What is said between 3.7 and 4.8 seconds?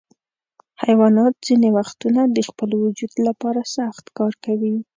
سخت کار کوي.